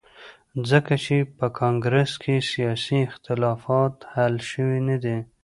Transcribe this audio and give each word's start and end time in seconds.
ځکه 0.69 0.93
چې 1.05 1.15
په 1.37 1.47
کانګرس 1.59 2.11
کې 2.23 2.35
سیاسي 2.51 2.97
اختلافات 3.09 3.95
حل 4.13 4.35
شوي 4.51 4.79
ندي. 4.89 5.17